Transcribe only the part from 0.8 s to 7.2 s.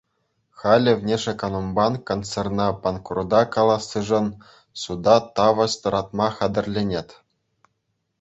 «Внешэкономбанк» концерна панкрута калассишӗн суда тавӑҫ тӑратма хатӗрленет.